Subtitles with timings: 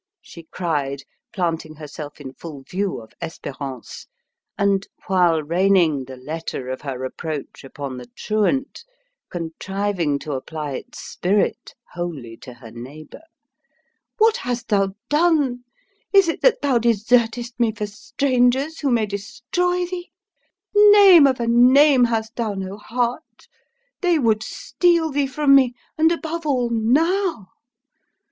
[0.23, 4.07] she cried, planting herself in full view of Espérance,
[4.57, 8.83] and, while raining the letter of her reproach upon the truant,
[9.29, 13.21] contriving to apply its spirit wholly to her neighbour.
[14.17, 15.65] "What hast thou done?
[16.11, 20.11] Is it that thou desertest me for strangers, who may destroy thee?
[20.75, 23.47] Name of a name, hast thou no heart?
[24.01, 27.49] They would steal thee from me and above all, now!